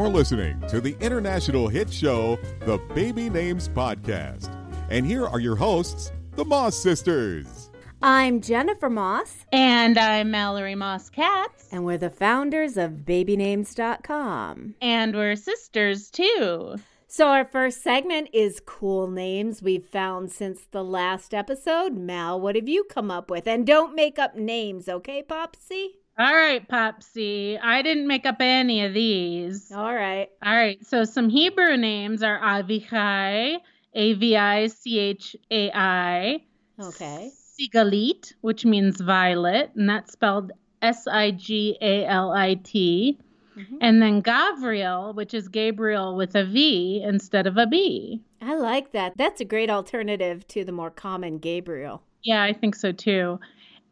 [0.00, 4.50] You're listening to the international hit show, The Baby Names Podcast.
[4.88, 7.68] And here are your hosts, the Moss Sisters.
[8.00, 9.44] I'm Jennifer Moss.
[9.52, 11.68] And I'm Mallory Moss Katz.
[11.70, 14.74] And we're the founders of babynames.com.
[14.80, 16.76] And we're sisters too.
[17.06, 21.94] So, our first segment is cool names we've found since the last episode.
[21.94, 23.46] Mal, what have you come up with?
[23.46, 25.99] And don't make up names, okay, Popsy?
[26.20, 27.58] All right, Popsy.
[27.58, 29.72] I didn't make up any of these.
[29.72, 30.28] All right.
[30.44, 30.84] All right.
[30.84, 33.56] So, some Hebrew names are Avichai,
[33.94, 36.42] A V I C H A I.
[36.78, 37.30] Okay.
[37.58, 40.52] Sigalit, which means violet, and that's spelled
[40.82, 43.18] S I G A L I T.
[43.56, 43.76] Mm-hmm.
[43.80, 48.20] And then Gavriel, which is Gabriel with a V instead of a B.
[48.42, 49.16] I like that.
[49.16, 52.02] That's a great alternative to the more common Gabriel.
[52.22, 53.40] Yeah, I think so too.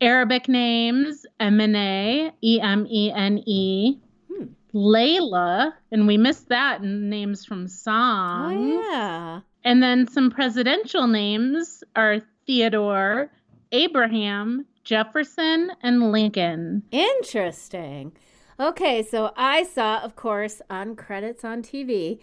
[0.01, 3.99] Arabic names, Emene, E M E N E.
[4.29, 4.45] Hmm.
[4.75, 8.55] Layla, and we missed that in names from songs.
[8.57, 9.41] Oh, yeah.
[9.65, 13.31] And then some presidential names are Theodore,
[13.73, 16.83] Abraham, Jefferson, and Lincoln.
[16.91, 18.13] Interesting.
[18.61, 22.19] Okay, so I saw, of course, on credits on TV,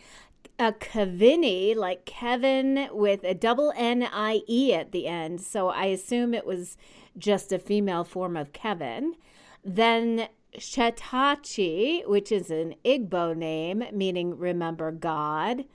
[0.57, 5.41] a Kevinnie, like Kevin with a double N I E at the end.
[5.41, 6.77] So I assume it was
[7.17, 9.15] just a female form of Kevin.
[9.63, 15.65] Then Chetachi, which is an Igbo name meaning remember God.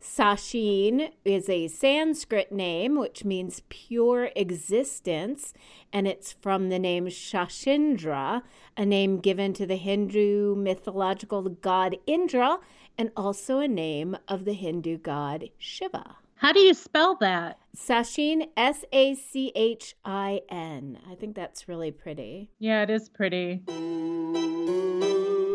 [0.00, 5.54] Sachin is a Sanskrit name which means pure existence,
[5.94, 8.42] and it's from the name Shashindra,
[8.76, 12.58] a name given to the Hindu mythological god Indra,
[12.96, 16.16] and also a name of the Hindu god Shiva.
[16.36, 17.58] How do you spell that?
[17.76, 20.98] Sachin, S A C H I N.
[21.10, 22.50] I think that's really pretty.
[22.58, 23.62] Yeah, it is pretty.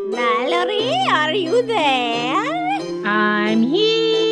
[0.09, 2.79] Mallory, are you there?
[3.05, 4.28] I'm here.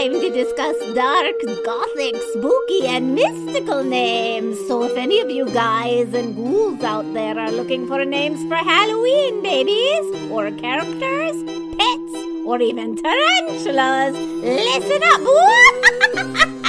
[0.00, 4.56] Time to discuss dark, gothic, spooky, and mystical names.
[4.66, 8.56] So, if any of you guys and ghouls out there are looking for names for
[8.56, 11.36] Halloween babies, or characters,
[11.76, 12.14] pets,
[12.46, 15.20] or even tarantulas, listen up.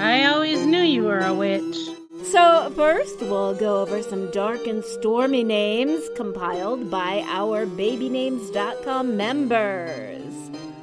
[0.00, 1.76] I always knew you were a witch.
[2.24, 10.29] So, first, we'll go over some dark and stormy names compiled by our babynames.com members.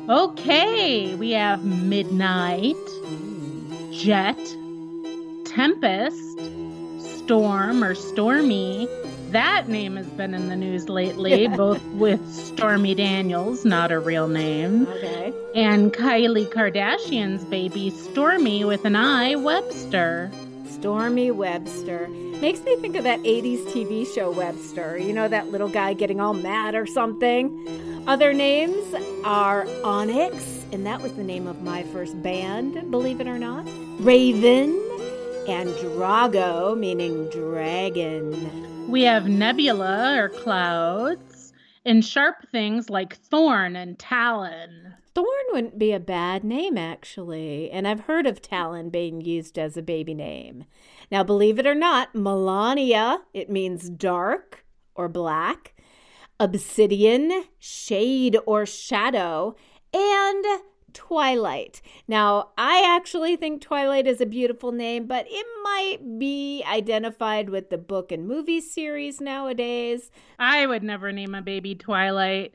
[0.10, 2.78] Okay, we have Midnight,
[3.92, 4.40] Jet,
[5.44, 6.40] Tempest,
[7.00, 8.88] Storm or Stormy.
[9.32, 14.30] That name has been in the news lately, both with Stormy Daniels, not a real
[14.30, 15.34] name, okay.
[15.54, 20.32] and Kylie Kardashian's baby Stormi with an I, Webster.
[20.80, 22.08] Stormi Webster.
[22.08, 24.98] Makes me think of that 80s TV show Webster.
[24.98, 28.04] You know, that little guy getting all mad or something.
[28.08, 28.94] Other names
[29.24, 33.66] are Onyx, and that was the name of my first band, believe it or not.
[34.00, 34.80] Raven
[35.48, 38.88] and Drago, meaning dragon.
[38.88, 41.54] We have nebula or clouds,
[41.86, 44.87] and sharp things like thorn and talon.
[45.18, 49.76] Thorn wouldn't be a bad name, actually, and I've heard of Talon being used as
[49.76, 50.66] a baby name.
[51.10, 54.64] Now, believe it or not, Melania, it means dark
[54.94, 55.74] or black,
[56.40, 59.56] obsidian, shade or shadow,
[59.92, 60.46] and
[60.94, 61.82] Twilight.
[62.08, 67.72] Now, I actually think Twilight is a beautiful name, but it might be identified with
[67.72, 70.12] the book and movie series nowadays.
[70.38, 72.54] I would never name a baby Twilight.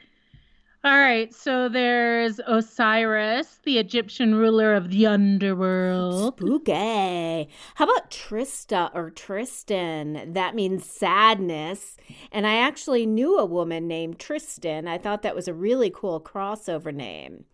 [0.85, 6.35] All right, so there's Osiris, the Egyptian ruler of the underworld.
[6.37, 7.49] Spooky.
[7.77, 10.33] How about Trista or Tristan?
[10.33, 11.97] That means sadness.
[12.33, 14.89] And I actually knew a woman named Tristan.
[14.89, 17.45] I thought that was a really cool crossover name.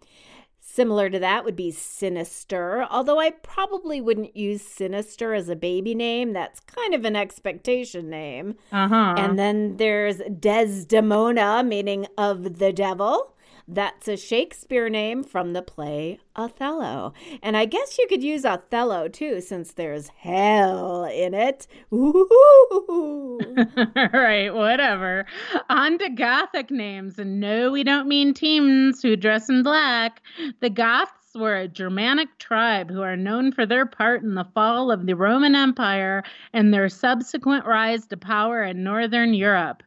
[0.70, 5.94] Similar to that would be Sinister, although I probably wouldn't use Sinister as a baby
[5.94, 6.34] name.
[6.34, 8.54] That's kind of an expectation name.
[8.70, 9.14] Uh-huh.
[9.16, 13.34] And then there's Desdemona, meaning of the devil.
[13.70, 17.12] That's a Shakespeare name from the play Othello.
[17.42, 21.66] And I guess you could use Othello too, since there's hell in it.
[21.92, 23.38] Ooh.
[24.14, 25.26] right, whatever.
[25.68, 27.18] On to Gothic names.
[27.18, 30.22] And no, we don't mean teens who dress in black.
[30.60, 34.90] The Goths were a Germanic tribe who are known for their part in the fall
[34.90, 36.22] of the Roman Empire
[36.54, 39.82] and their subsequent rise to power in Northern Europe.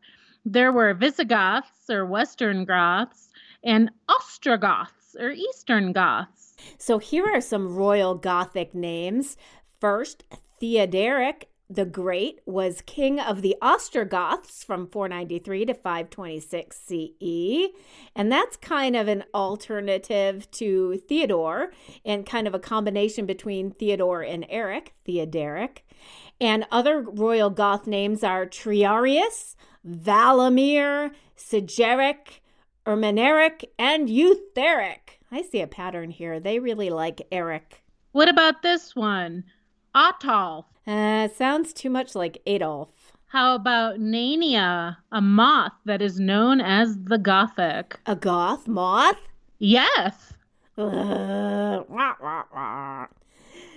[0.46, 3.31] There were Visigoths or Western Goths
[3.64, 6.56] and Ostrogoths or Eastern Goths.
[6.78, 9.38] So here are some royal Gothic names.
[9.80, 10.24] First,
[10.62, 17.74] Theoderic, the Great was king of the Ostrogoths from 493 to 526 CE.
[18.14, 21.72] And that's kind of an alternative to Theodore
[22.04, 25.84] and kind of a combination between Theodore and Eric, Theoderic.
[26.42, 29.56] And other royal Goth names are Triarius,
[29.88, 32.42] Valamir, Sigeric,
[32.86, 35.20] Ermaneric, and Eutheric.
[35.32, 36.40] I see a pattern here.
[36.40, 37.84] They really like Eric.
[38.12, 39.44] What about this one?
[39.96, 40.66] Otolf.
[40.88, 42.90] Uh, sounds too much like Adolf.
[43.28, 47.98] How about Nania, a moth that is known as the Gothic?
[48.06, 49.20] A goth moth?
[49.58, 50.34] Yes.
[50.78, 53.08] Uh, wah, wah, wah.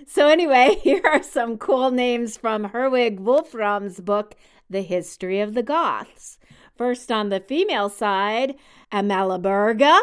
[0.07, 4.35] So, anyway, here are some cool names from Herwig Wolfram's book,
[4.69, 6.39] The History of the Goths.
[6.77, 8.57] First, on the female side,
[8.93, 9.99] Amalaberga,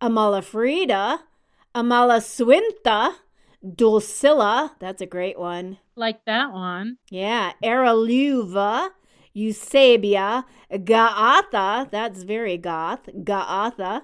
[0.00, 1.18] Amalafrida,
[1.74, 3.14] Amalaswinta,
[3.62, 5.78] Dulcilla, that's a great one.
[5.96, 6.96] Like that one.
[7.10, 8.90] Yeah, Araluva,
[9.36, 14.02] Eusebia, Gaatha, that's very goth, Gaatha,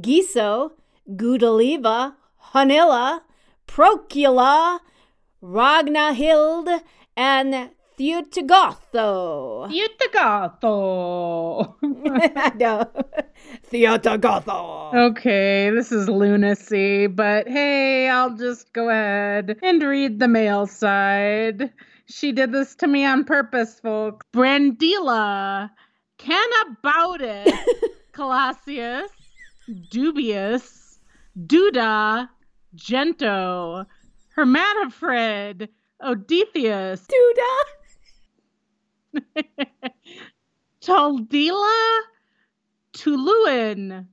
[0.00, 0.72] Giso,
[1.08, 2.14] Gudaliva,
[2.52, 3.20] Hanilla,
[3.68, 4.80] Procula,
[5.42, 6.80] Ragnahild,
[7.16, 9.68] and Theutagotho.
[12.36, 12.90] I know.
[13.70, 14.94] Theutagotho.
[15.10, 21.72] Okay, this is lunacy, but hey, I'll just go ahead and read the male side.
[22.06, 24.26] She did this to me on purpose, folks.
[24.32, 25.70] Brandila,
[26.18, 27.52] Canabautis,
[28.12, 29.10] Colossius,
[29.90, 30.98] Dubious,
[31.38, 32.28] Duda,
[32.74, 33.86] Gento,
[34.36, 35.68] Hermanifred,
[36.02, 37.83] Odysseus, Duda.
[40.80, 42.00] Taldila,
[42.92, 44.06] Tuluan,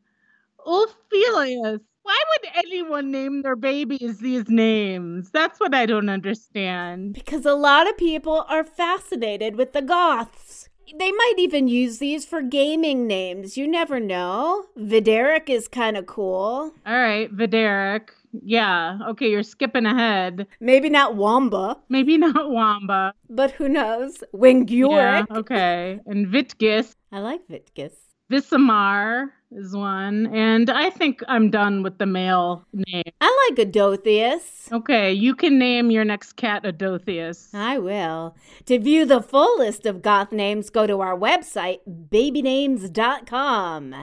[0.66, 1.80] Ulfilius.
[2.04, 5.30] Why would anyone name their babies these names?
[5.32, 7.14] That's what I don't understand.
[7.14, 10.68] Because a lot of people are fascinated with the Goths.
[10.98, 13.56] They might even use these for gaming names.
[13.56, 14.66] You never know.
[14.78, 16.74] Videric is kind of cool.
[16.86, 18.10] All right, Videric.
[18.34, 20.48] Yeah, okay, you're skipping ahead.
[20.60, 23.14] Maybe not Wamba, Maybe not Wamba.
[23.30, 24.24] but who knows?
[24.34, 25.26] Winguric.
[25.30, 26.00] Yeah, okay.
[26.06, 26.96] And Vitgis.
[27.12, 27.94] I like Vitgus.
[28.32, 30.28] Visamar is one.
[30.34, 33.04] And I think I'm done with the male name.
[33.20, 34.72] I like Adothius.
[34.72, 37.54] Okay, you can name your next cat Adothius.
[37.54, 38.38] I will.
[38.68, 41.80] To view the full list of goth names, go to our website,
[42.10, 43.96] babynames.com.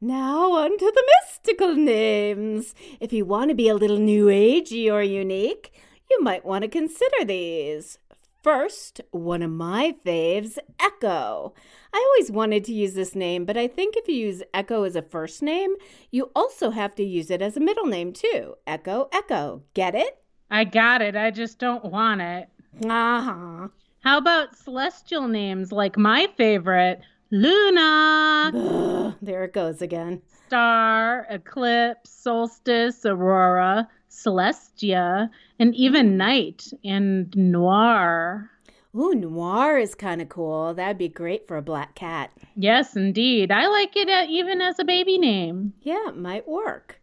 [0.00, 2.72] Now, on to the mystical names.
[3.00, 5.72] If you want to be a little new agey or unique,
[6.08, 7.98] you might want to consider these.
[8.40, 11.52] First, one of my faves, Echo.
[11.92, 14.94] I always wanted to use this name, but I think if you use Echo as
[14.94, 15.74] a first name,
[16.12, 18.54] you also have to use it as a middle name too.
[18.68, 19.64] Echo, Echo.
[19.74, 20.22] Get it?
[20.48, 21.16] I got it.
[21.16, 22.48] I just don't want it.
[22.84, 23.68] Uh huh.
[24.04, 30.22] How about celestial names like my favorite, Luna, Ugh, there it goes again.
[30.46, 35.28] Star, Eclipse, Solstice, Aurora, Celestia,
[35.58, 38.50] and even Night and Noir.
[38.96, 40.72] Ooh, noir is kind of cool.
[40.72, 42.30] That'd be great for a black cat.
[42.56, 43.52] Yes, indeed.
[43.52, 45.74] I like it uh, even as a baby name.
[45.82, 47.00] Yeah, it might work.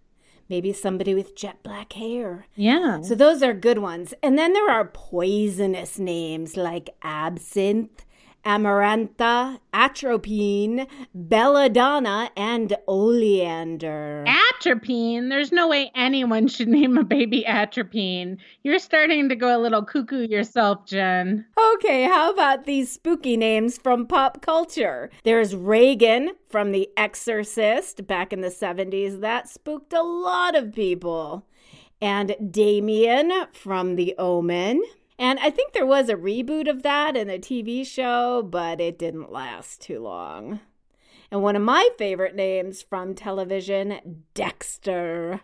[0.50, 2.46] Maybe somebody with jet black hair.
[2.56, 3.02] Yeah.
[3.02, 4.14] So those are good ones.
[4.22, 8.05] And then there are poisonous names like absinthe,
[8.46, 14.24] amarantha, atropine, belladonna, and oleander.
[14.28, 15.30] Atropine.
[15.30, 18.38] There's no way anyone should name a baby Atropine.
[18.64, 21.46] You're starting to go a little cuckoo yourself, Jen.
[21.76, 25.10] Okay, how about these spooky names from pop culture?
[25.24, 29.22] There's Reagan from The Exorcist back in the 70s.
[29.22, 31.46] That spooked a lot of people.
[32.02, 34.84] And Damien from The Omen.
[35.18, 39.00] And I think there was a reboot of that in a TV show, but it
[39.00, 40.60] didn't last too long.
[41.32, 45.42] And one of my favorite names from television, Dexter.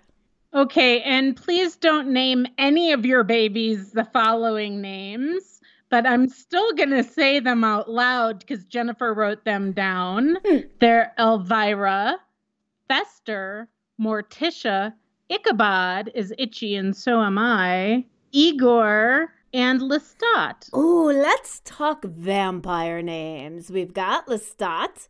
[0.54, 6.74] Okay, and please don't name any of your babies the following names, but I'm still
[6.74, 10.38] going to say them out loud because Jennifer wrote them down.
[10.46, 10.58] Hmm.
[10.80, 12.18] They're Elvira,
[12.90, 14.94] Fester, Morticia,
[15.30, 20.74] Ichabod is itchy, and so am I, Igor, and Lestat.
[20.76, 23.70] Ooh, let's talk vampire names.
[23.70, 25.08] We've got Lestat,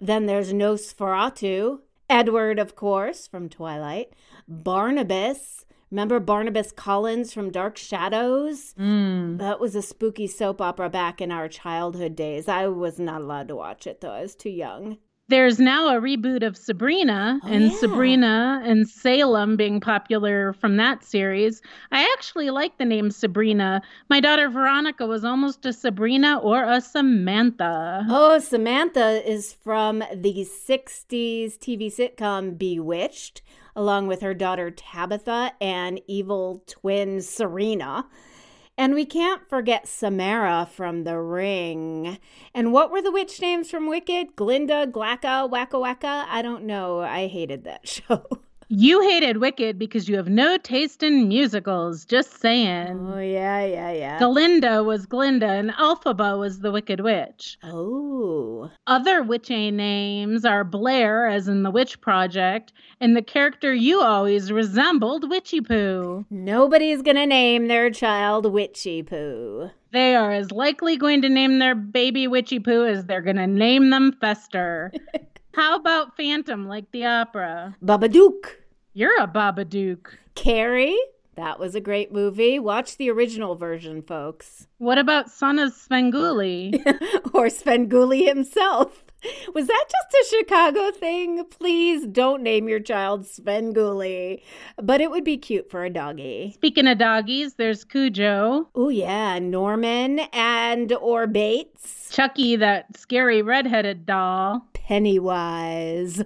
[0.00, 4.12] then there's Nosferatu, Edward, of course, from Twilight,
[4.48, 5.64] Barnabas.
[5.90, 8.74] Remember Barnabas Collins from Dark Shadows?
[8.78, 9.38] Mm.
[9.38, 12.48] That was a spooky soap opera back in our childhood days.
[12.48, 14.98] I was not allowed to watch it though, I was too young.
[15.28, 17.78] There's now a reboot of Sabrina, Oh, and yeah.
[17.78, 21.62] Sabrina and Salem being popular from that series.
[21.90, 23.80] I actually like the name Sabrina.
[24.10, 28.04] My daughter Veronica was almost a Sabrina or a Samantha.
[28.10, 33.42] Oh, Samantha is from the 60s TV sitcom Bewitched,
[33.76, 38.06] along with her daughter Tabitha and evil twin Serena.
[38.78, 42.18] And we can't forget Samara from The Ring.
[42.54, 44.34] And what were the witch names from Wicked?
[44.34, 46.24] Glinda, Glacka, Wacka Wacka?
[46.28, 47.00] I don't know.
[47.00, 48.42] I hated that show.
[48.74, 52.06] You hated Wicked because you have no taste in musicals.
[52.06, 53.06] Just saying.
[53.12, 54.18] Oh, yeah, yeah, yeah.
[54.18, 57.58] Galinda was Glinda, and Elphaba was the Wicked Witch.
[57.62, 58.70] Oh.
[58.86, 64.50] Other witchy names are Blair, as in the Witch Project, and the character you always
[64.50, 66.24] resembled, Witchy Poo.
[66.30, 69.70] Nobody's going to name their child Witchy Poo.
[69.90, 73.46] They are as likely going to name their baby Witchy Poo as they're going to
[73.46, 74.94] name them Fester.
[75.54, 77.76] How about Phantom, like the opera?
[77.84, 78.61] Babadook.
[78.94, 80.18] You're a Babadook.
[80.34, 80.98] Carrie,
[81.34, 82.58] that was a great movie.
[82.58, 84.66] Watch the original version, folks.
[84.76, 86.74] What about Son of Svengoolie?
[87.32, 89.06] or Svengoolie himself.
[89.54, 91.44] Was that just a Chicago thing?
[91.46, 94.42] Please don't name your child Svengoolie.
[94.76, 96.52] But it would be cute for a doggy.
[96.54, 104.04] Speaking of doggies, there's Cujo, Oh yeah, Norman and or Bates, Chucky, that scary redheaded
[104.04, 104.66] doll.
[104.84, 106.18] Pennywise.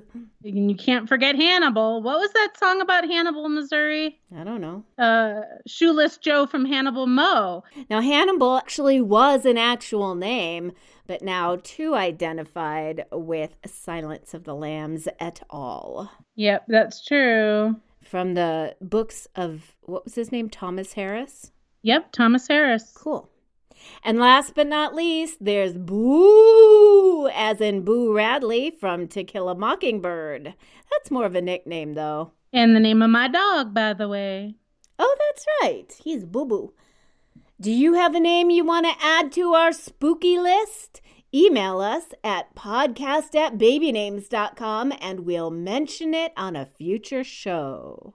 [0.44, 2.02] And you can't forget Hannibal.
[2.02, 4.18] What was that song about Hannibal, Missouri?
[4.34, 4.82] I don't know.
[4.98, 7.64] Uh, Shoeless Joe from Hannibal Mo.
[7.90, 10.72] Now Hannibal actually was an actual name,
[11.06, 16.10] but now too identified with Silence of the Lambs et al.
[16.36, 17.76] Yep, that's true.
[18.02, 20.48] From the books of what was his name?
[20.48, 21.50] Thomas Harris.
[21.82, 22.92] Yep, Thomas Harris.
[22.96, 23.28] Cool.
[24.02, 29.54] And last but not least, there's Boo, as in Boo Radley from To Kill a
[29.54, 30.54] Mockingbird.
[30.90, 32.32] That's more of a nickname, though.
[32.52, 34.54] And the name of my dog, by the way.
[34.98, 36.00] Oh, that's right.
[36.02, 36.74] He's Boo Boo.
[37.60, 41.00] Do you have a name you want to add to our spooky list?
[41.34, 48.14] Email us at podcast at babynames.com and we'll mention it on a future show.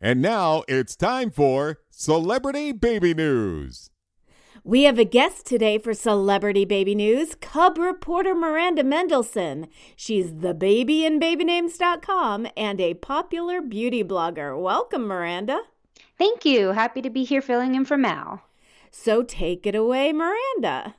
[0.00, 3.91] And now it's time for Celebrity Baby News.
[4.64, 9.66] We have a guest today for Celebrity Baby News, Cub reporter Miranda Mendelson.
[9.96, 14.56] She's the baby in babynames.com and a popular beauty blogger.
[14.56, 15.62] Welcome, Miranda.
[16.16, 16.68] Thank you.
[16.68, 18.42] Happy to be here filling in for Mal.
[18.92, 20.94] So take it away, Miranda.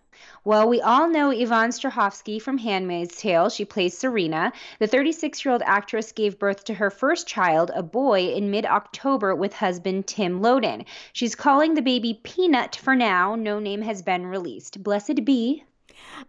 [0.45, 3.49] Well, we all know Yvonne Strahovski from Handmaid's Tale.
[3.49, 4.51] She plays Serena.
[4.77, 8.65] The 36 year old actress gave birth to her first child, a boy, in mid
[8.65, 10.83] October with husband Tim Loden.
[11.13, 13.35] She's calling the baby Peanut for now.
[13.35, 14.83] No name has been released.
[14.83, 15.63] Blessed be.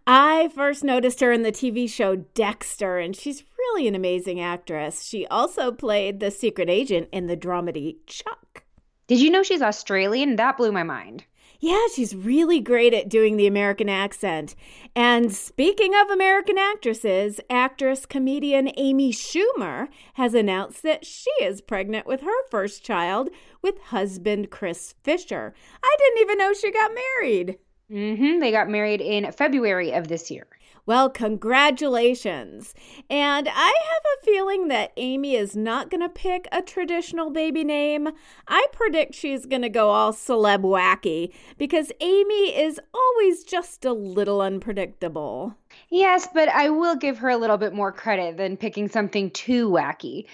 [0.07, 5.03] I first noticed her in the TV show Dexter, and she's really an amazing actress.
[5.03, 8.63] She also played the secret agent in the dramedy Chuck.
[9.07, 10.37] Did you know she's Australian?
[10.37, 11.25] That blew my mind.
[11.65, 14.53] Yeah, she's really great at doing the American accent.
[14.95, 22.05] And speaking of American actresses, actress comedian Amy Schumer has announced that she is pregnant
[22.05, 23.29] with her first child
[23.63, 25.55] with husband Chris Fisher.
[25.81, 27.57] I didn't even know she got married.
[27.91, 30.45] Mm hmm They got married in February of this year.
[30.87, 32.75] Well, congratulations.
[33.09, 37.63] And I have a feeling that Amy is not going to pick a traditional baby
[37.63, 38.09] name.
[38.47, 43.93] I predict she's going to go all celeb wacky because Amy is always just a
[43.93, 45.55] little unpredictable.
[45.89, 49.69] Yes, but I will give her a little bit more credit than picking something too
[49.69, 50.25] wacky.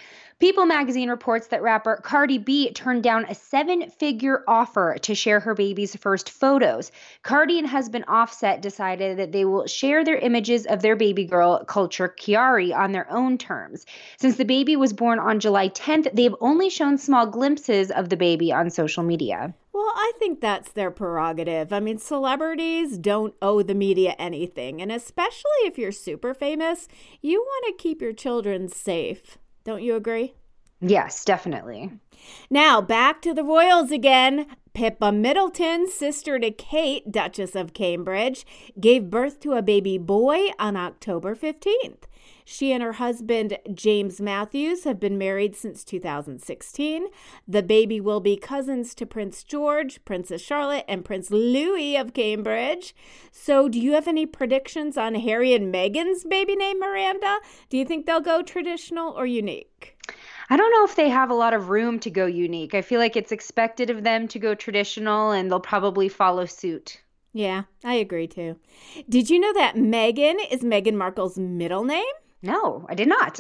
[0.42, 5.40] People magazine reports that rapper Cardi B turned down a seven figure offer to share
[5.40, 6.92] her baby's first photos.
[7.22, 11.64] Cardi and husband Offset decided that they will share their images of their baby girl,
[11.66, 13.86] Culture Kiari, on their own terms.
[14.18, 18.18] Since the baby was born on July 10th, they've only shown small glimpses of the
[18.18, 19.54] baby on social media.
[19.74, 21.72] Well, I think that's their prerogative.
[21.72, 24.82] I mean, celebrities don't owe the media anything.
[24.82, 26.88] And especially if you're super famous,
[27.22, 29.38] you want to keep your children safe.
[29.64, 30.34] Don't you agree?
[30.82, 31.92] Yes, definitely.
[32.50, 34.48] Now, back to the royals again.
[34.74, 38.46] Pippa Middleton, sister to Kate, Duchess of Cambridge,
[38.80, 42.04] gave birth to a baby boy on October 15th.
[42.46, 47.08] She and her husband, James Matthews, have been married since 2016.
[47.48, 52.96] The baby will be cousins to Prince George, Princess Charlotte, and Prince Louis of Cambridge.
[53.32, 57.40] So, do you have any predictions on Harry and Meghan's baby name, Miranda?
[57.70, 59.98] Do you think they'll go traditional or unique?
[60.50, 62.74] I don't know if they have a lot of room to go unique.
[62.74, 67.02] I feel like it's expected of them to go traditional and they'll probably follow suit.
[67.34, 68.58] Yeah, I agree too.
[69.08, 72.04] Did you know that Meghan is Meghan Markle's middle name?
[72.42, 73.40] No, I did not.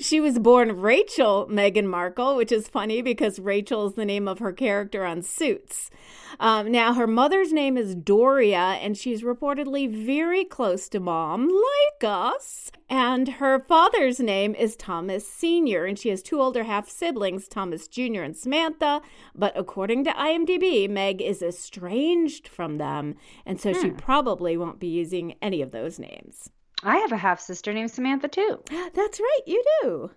[0.00, 4.38] she was born Rachel Meghan Markle, which is funny because Rachel is the name of
[4.38, 5.90] her character on Suits.
[6.38, 12.04] Um, now, her mother's name is Doria, and she's reportedly very close to mom, like
[12.04, 12.70] us.
[12.88, 17.88] And her father's name is Thomas Sr., and she has two older half siblings, Thomas
[17.88, 18.22] Jr.
[18.22, 19.00] and Samantha.
[19.34, 23.80] But according to IMDb, Meg is estranged from them, and so hmm.
[23.80, 26.50] she probably won't be using any of those names.
[26.82, 28.62] I have a half sister named Samantha too.
[28.94, 30.10] That's right, you do.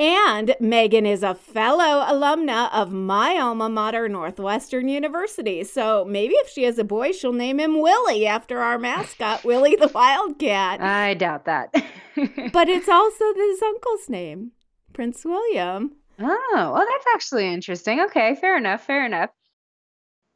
[0.00, 5.64] And Megan is a fellow alumna of my alma mater, Northwestern University.
[5.64, 9.74] So maybe if she has a boy, she'll name him Willie after our mascot, Willie
[9.74, 10.80] the Wildcat.
[10.82, 11.72] I doubt that.
[12.52, 14.52] but it's also his uncle's name,
[14.92, 15.96] Prince William.
[16.20, 18.00] Oh, well, that's actually interesting.
[18.00, 19.30] Okay, fair enough, fair enough.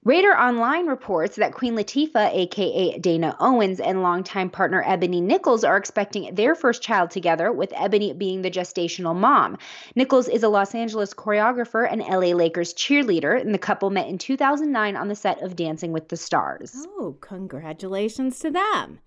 [0.04, 5.76] Radar Online reports that Queen Latifah, aka Dana Owens, and longtime partner Ebony Nichols are
[5.76, 9.56] expecting their first child together, with Ebony being the gestational mom.
[9.94, 14.18] Nichols is a Los Angeles choreographer and LA Lakers cheerleader, and the couple met in
[14.18, 16.84] 2009 on the set of Dancing with the Stars.
[16.98, 18.98] Oh, congratulations to them.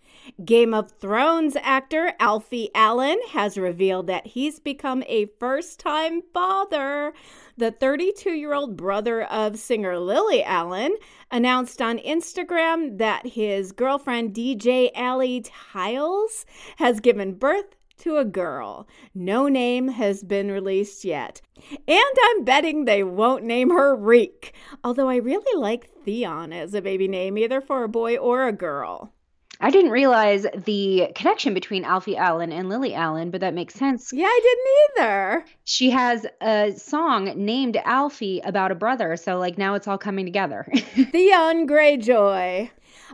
[0.45, 7.13] Game of Thrones actor Alfie Allen has revealed that he's become a first time father.
[7.57, 10.93] The 32 year old brother of singer Lily Allen
[11.31, 16.43] announced on Instagram that his girlfriend DJ Allie Teilz
[16.75, 18.89] has given birth to a girl.
[19.13, 21.41] No name has been released yet.
[21.87, 26.81] And I'm betting they won't name her Reek, although I really like Theon as a
[26.81, 29.14] baby name, either for a boy or a girl.
[29.61, 34.11] I didn't realize the connection between Alfie Allen and Lily Allen, but that makes sense.
[34.11, 35.45] Yeah, I didn't either.
[35.63, 40.25] She has a song named Alfie about a brother, so like now it's all coming
[40.25, 40.67] together.
[40.75, 42.69] Theon Greyjoy.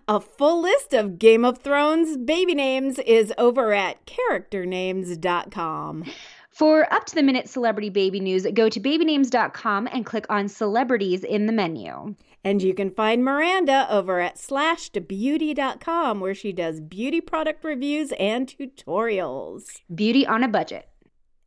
[0.08, 6.06] A full list of Game of Thrones baby names is over at characternames.com.
[6.50, 11.24] For up to the minute celebrity baby news, go to babynames.com and click on celebrities
[11.24, 12.16] in the menu.
[12.44, 18.48] And you can find Miranda over at slashedbeauty.com where she does beauty product reviews and
[18.48, 19.82] tutorials.
[19.94, 20.90] Beauty on a budget.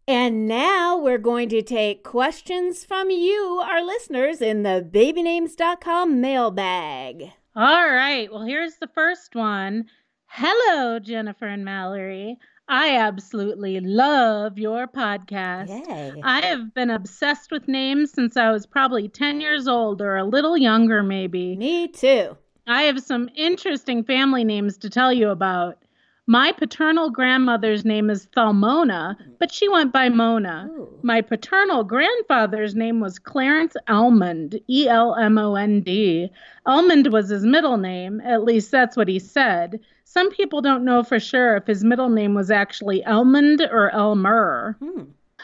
[0.06, 7.32] And now we're going to take questions from you, our listeners, in the babynames.com mailbag.
[7.56, 8.30] All right.
[8.30, 9.86] Well, here's the first one.
[10.26, 12.38] Hello, Jennifer and Mallory.
[12.68, 15.68] I absolutely love your podcast.
[15.68, 16.20] Yay.
[16.22, 20.24] I have been obsessed with names since I was probably 10 years old or a
[20.24, 21.56] little younger, maybe.
[21.56, 22.36] Me too.
[22.66, 25.78] I have some interesting family names to tell you about.
[26.26, 30.70] My paternal grandmother's name is Thelmona, but she went by Mona.
[30.70, 30.88] Ooh.
[31.02, 36.30] My paternal grandfather's name was Clarence Elmond, E L M O N D.
[36.66, 39.80] Elmond was his middle name, at least that's what he said.
[40.04, 44.76] Some people don't know for sure if his middle name was actually Elmond or Elmer.
[44.80, 45.02] Hmm.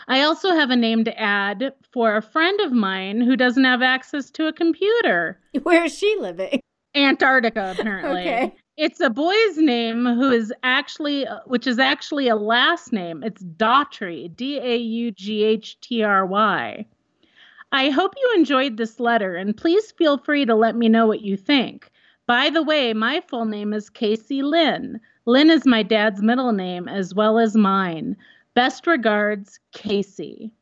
[0.09, 3.83] I also have a name to add for a friend of mine who doesn't have
[3.83, 5.39] access to a computer.
[5.63, 6.61] Where is she living?
[6.95, 8.21] Antarctica, apparently.
[8.21, 8.55] okay.
[8.81, 13.23] It's a boy's name who is actually, which is actually a last name.
[13.23, 16.87] It's Daughtry, D A U G H T R Y.
[17.73, 21.21] I hope you enjoyed this letter, and please feel free to let me know what
[21.21, 21.91] you think.
[22.27, 24.99] By the way, my full name is Casey Lynn.
[25.27, 28.17] Lynn is my dad's middle name as well as mine.
[28.55, 30.55] Best regards, Casey.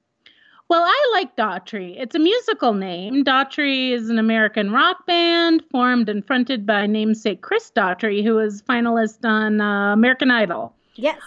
[0.68, 1.94] Well, I like Daughtry.
[1.98, 3.24] It's a musical name.
[3.24, 8.61] Daughtry is an American rock band formed and fronted by namesake Chris Daughtry, who was
[8.62, 10.74] finalist on uh, American Idol.
[10.94, 11.20] Yes.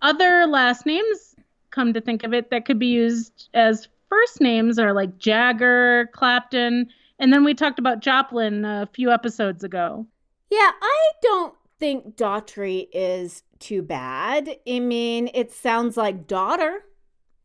[0.00, 1.36] Other last names,
[1.70, 6.08] come to think of it, that could be used as first names are like Jagger,
[6.14, 6.88] Clapton,
[7.18, 10.06] and then we talked about Joplin a few episodes ago.
[10.50, 14.56] Yeah, I don't think Daughtry is too bad.
[14.66, 16.84] I mean, it sounds like daughter.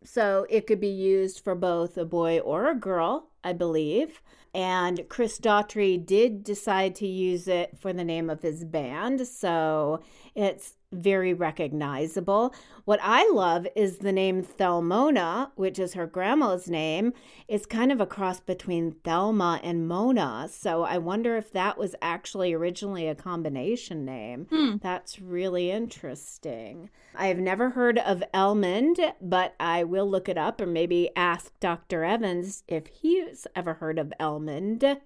[0.06, 4.22] So it could be used for both a boy or a girl, I believe.
[4.54, 9.28] And Chris Daughtry did decide to use it for the name of his band.
[9.28, 10.02] So
[10.34, 12.54] it's very recognizable.
[12.86, 17.14] What I love is the name Thelmona, which is her grandma's name.
[17.48, 20.48] It's kind of a cross between Thelma and Mona.
[20.52, 24.48] So I wonder if that was actually originally a combination name.
[24.50, 24.78] Hmm.
[24.82, 26.90] That's really interesting.
[27.16, 31.52] I have never heard of Elmond, but I will look it up or maybe ask
[31.60, 32.04] Dr.
[32.04, 35.00] Evans if he's ever heard of Elmond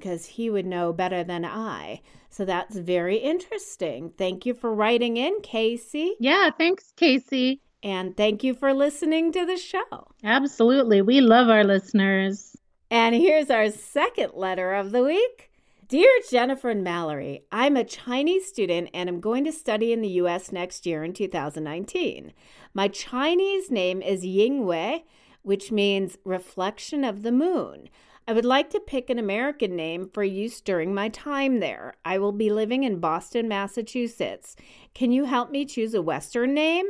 [0.00, 2.00] because he would know better than I.
[2.30, 4.12] So that's very interesting.
[4.16, 6.14] Thank you for writing in, Casey.
[6.18, 7.60] Yeah, thanks, Casey.
[7.82, 10.08] And thank you for listening to the show.
[10.24, 11.02] Absolutely.
[11.02, 12.56] We love our listeners.
[12.90, 15.50] And here's our second letter of the week.
[15.88, 20.20] Dear Jennifer and Mallory, I'm a Chinese student and I'm going to study in the
[20.22, 22.32] US next year in 2019.
[22.72, 25.02] My Chinese name is Yingwei,
[25.42, 27.88] which means reflection of the moon.
[28.30, 31.94] I would like to pick an American name for use during my time there.
[32.04, 34.54] I will be living in Boston, Massachusetts.
[34.94, 36.86] Can you help me choose a Western name?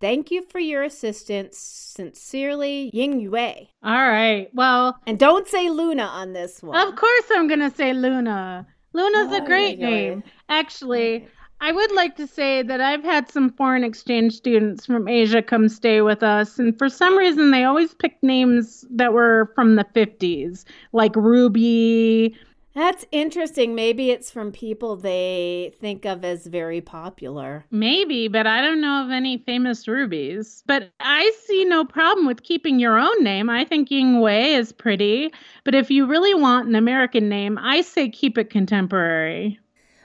[0.00, 1.58] Thank you for your assistance.
[1.58, 3.34] Sincerely, Ying Yue.
[3.36, 4.48] All right.
[4.54, 6.76] Well, And don't say Luna on this one.
[6.76, 8.64] of course I'm going to say Luna.
[8.92, 9.96] Luna's a Oh, great yeah, yeah.
[10.10, 10.22] name.
[10.48, 11.26] Actually,
[11.64, 15.70] I would like to say that I've had some foreign exchange students from Asia come
[15.70, 19.86] stay with us, and for some reason, they always picked names that were from the
[19.96, 22.36] 50s, like Ruby.
[22.74, 23.74] That's interesting.
[23.74, 27.64] Maybe it's from people they think of as very popular.
[27.70, 30.62] Maybe, but I don't know of any famous rubies.
[30.66, 33.48] But I see no problem with keeping your own name.
[33.48, 35.32] I think Ying Wei is pretty.
[35.64, 39.58] But if you really want an American name, I say keep it contemporary.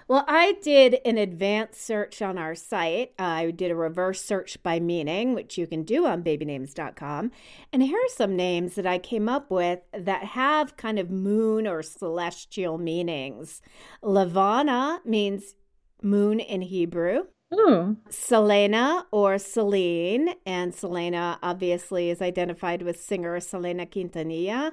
[0.10, 3.14] Well, I did an advanced search on our site.
[3.20, 7.32] I did a reverse search by meaning, which you can do on babynames.com.
[7.72, 11.68] And here are some names that I came up with that have kind of moon
[11.68, 13.62] or celestial meanings.
[14.02, 15.54] Lavana means
[16.02, 17.26] moon in Hebrew.
[17.54, 17.98] Ooh.
[18.10, 24.72] Selena or Celine, and Selena obviously is identified with singer Selena Quintanilla.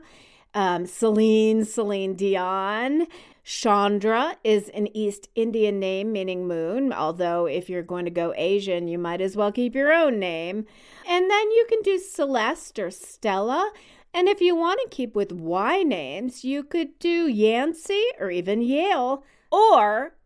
[0.55, 3.07] Um, Celine, Celine Dion.
[3.47, 8.89] Chandra is an East Indian name meaning moon, although if you're going to go Asian,
[8.89, 10.67] you might as well keep your own name.
[11.07, 13.71] And then you can do Celeste or Stella.
[14.13, 18.63] And if you want to keep with Y names, you could do Yancey or even
[18.63, 19.23] Yale.
[19.53, 20.17] Or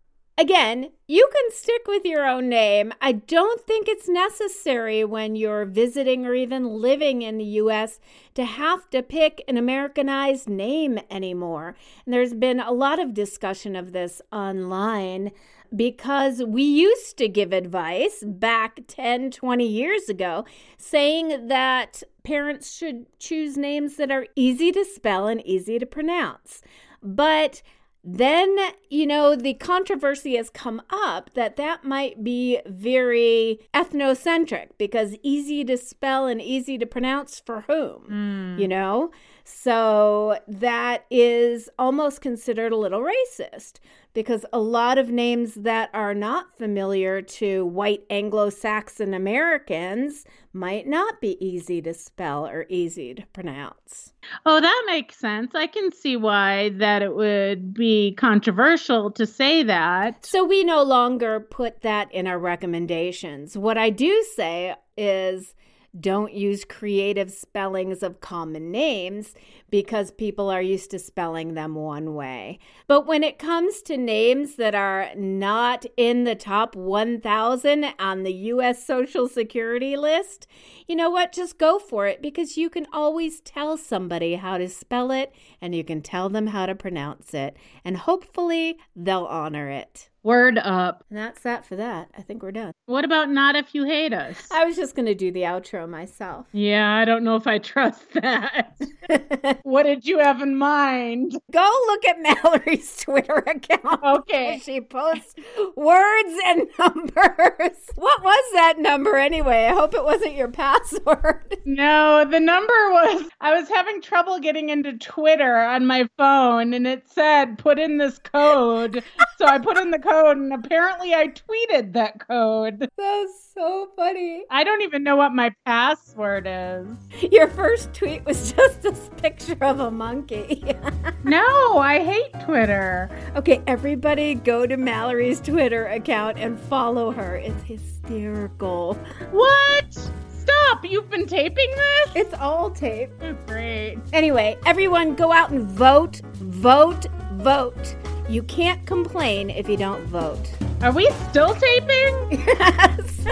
[0.40, 2.94] Again, you can stick with your own name.
[3.02, 8.00] I don't think it's necessary when you're visiting or even living in the US
[8.36, 11.76] to have to pick an Americanized name anymore.
[12.06, 15.32] And there's been a lot of discussion of this online
[15.76, 20.46] because we used to give advice back 10, 20 years ago
[20.78, 26.62] saying that parents should choose names that are easy to spell and easy to pronounce.
[27.02, 27.60] But
[28.02, 28.56] then
[28.88, 35.64] you know the controversy has come up that that might be very ethnocentric because easy
[35.64, 38.58] to spell and easy to pronounce for whom hmm.
[38.58, 39.10] you know
[39.52, 43.80] so that is almost considered a little racist
[44.12, 51.20] because a lot of names that are not familiar to white anglo-saxon americans might not
[51.20, 54.12] be easy to spell or easy to pronounce
[54.46, 55.54] Oh, that makes sense.
[55.54, 60.26] I can see why that it would be controversial to say that.
[60.26, 63.56] So we no longer put that in our recommendations.
[63.56, 65.54] What I do say is
[65.98, 69.34] don't use creative spellings of common names
[69.70, 72.58] because people are used to spelling them one way.
[72.86, 78.32] But when it comes to names that are not in the top 1,000 on the
[78.32, 80.46] US Social Security list,
[80.86, 81.32] you know what?
[81.32, 85.74] Just go for it because you can always tell somebody how to spell it and
[85.74, 87.56] you can tell them how to pronounce it.
[87.84, 90.09] And hopefully they'll honor it.
[90.22, 91.04] Word up.
[91.08, 92.10] And that's that for that.
[92.16, 92.72] I think we're done.
[92.86, 94.36] What about not if you hate us?
[94.50, 96.46] I was just going to do the outro myself.
[96.52, 98.76] Yeah, I don't know if I trust that.
[99.62, 101.38] what did you have in mind?
[101.50, 104.02] Go look at Mallory's Twitter account.
[104.02, 104.60] Okay.
[104.62, 105.34] She posts
[105.74, 107.78] words and numbers.
[107.94, 109.66] What was that number anyway?
[109.70, 111.56] I hope it wasn't your password.
[111.64, 116.86] No, the number was I was having trouble getting into Twitter on my phone and
[116.86, 119.02] it said put in this code.
[119.38, 122.88] so I put in the code and apparently I tweeted that code.
[122.96, 124.44] That's so funny.
[124.50, 126.86] I don't even know what my password is.
[127.32, 130.64] Your first tweet was just this picture of a monkey.
[131.22, 133.10] No, I hate Twitter.
[133.36, 137.36] okay, everybody go to Mallory's Twitter account and follow her.
[137.36, 138.94] It's hysterical.
[139.30, 140.10] What?
[140.40, 140.84] Stop!
[140.84, 142.10] You've been taping this?
[142.16, 143.10] It's all tape.
[143.46, 143.98] Great.
[144.12, 147.96] Anyway, everyone go out and vote, vote, vote.
[148.28, 150.50] You can't complain if you don't vote.
[150.82, 152.46] Are we still taping?
[152.60, 153.26] Yes.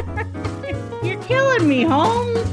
[1.02, 2.46] You're killing me, Holmes.